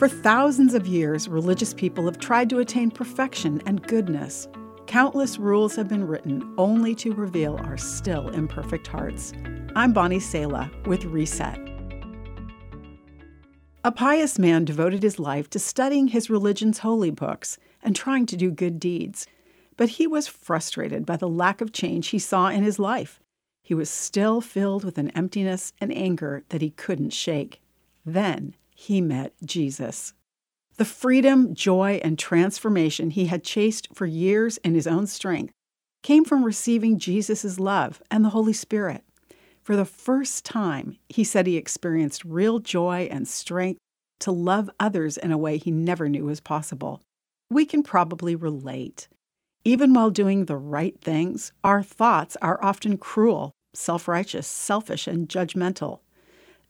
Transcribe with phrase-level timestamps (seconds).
[0.00, 4.48] For thousands of years, religious people have tried to attain perfection and goodness.
[4.86, 9.34] Countless rules have been written only to reveal our still imperfect hearts.
[9.76, 11.58] I'm Bonnie Sala with Reset.
[13.84, 18.38] A pious man devoted his life to studying his religion's holy books and trying to
[18.38, 19.26] do good deeds.
[19.76, 23.20] But he was frustrated by the lack of change he saw in his life.
[23.62, 27.60] He was still filled with an emptiness and anger that he couldn't shake.
[28.06, 30.14] Then he met Jesus.
[30.78, 35.52] The freedom, joy, and transformation he had chased for years in his own strength
[36.02, 39.04] came from receiving Jesus' love and the Holy Spirit.
[39.62, 43.80] For the first time, he said he experienced real joy and strength
[44.20, 47.02] to love others in a way he never knew was possible.
[47.50, 49.08] We can probably relate.
[49.62, 55.28] Even while doing the right things, our thoughts are often cruel, self righteous, selfish, and
[55.28, 56.00] judgmental.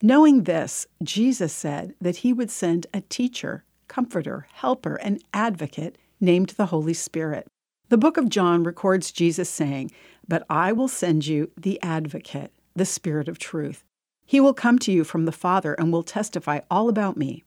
[0.03, 6.49] Knowing this, Jesus said that he would send a teacher, comforter, helper, and advocate named
[6.49, 7.47] the Holy Spirit.
[7.89, 9.91] The book of John records Jesus saying,
[10.27, 13.83] But I will send you the advocate, the Spirit of truth.
[14.25, 17.43] He will come to you from the Father and will testify all about me.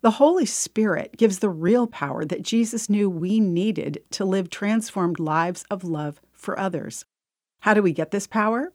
[0.00, 5.18] The Holy Spirit gives the real power that Jesus knew we needed to live transformed
[5.18, 7.04] lives of love for others.
[7.60, 8.72] How do we get this power?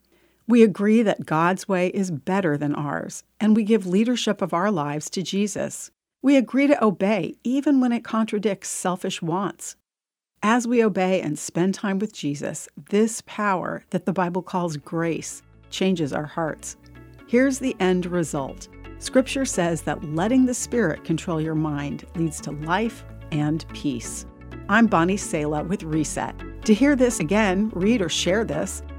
[0.48, 4.70] We agree that God's way is better than ours, and we give leadership of our
[4.70, 5.90] lives to Jesus.
[6.22, 9.76] We agree to obey even when it contradicts selfish wants.
[10.44, 15.42] As we obey and spend time with Jesus, this power that the Bible calls grace
[15.72, 16.78] changes our hearts.
[17.28, 18.68] Here's the end result
[19.00, 24.28] Scripture says that letting the Spirit control your mind leads to life and peace.
[24.70, 26.36] I'm Bonnie Sala with Reset.
[26.66, 28.84] To hear this again, read or share this,